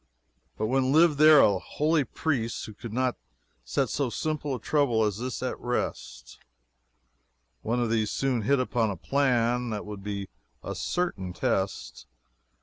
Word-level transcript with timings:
But 0.57 0.65
when 0.65 0.91
lived 0.91 1.19
there 1.19 1.41
a 1.41 1.59
holy 1.59 2.05
priest 2.05 2.65
who 2.65 2.73
could 2.73 2.91
not 2.91 3.17
set 3.63 3.87
so 3.87 4.09
simple 4.09 4.55
a 4.55 4.59
trouble 4.59 5.03
as 5.03 5.19
this 5.19 5.43
at 5.43 5.59
rest? 5.59 6.39
One 7.61 7.79
of 7.79 7.91
these 7.91 8.09
soon 8.09 8.41
hit 8.41 8.59
upon 8.59 8.89
a 8.89 8.97
plan 8.97 9.69
that 9.69 9.85
would 9.85 10.03
be 10.03 10.29
a 10.63 10.73
certain 10.73 11.33
test. 11.33 12.07